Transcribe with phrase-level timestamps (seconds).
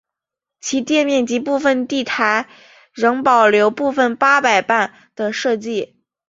[0.59, 2.49] 其店面及部份地台
[2.91, 5.93] 仍保留部份八佰伴的设计。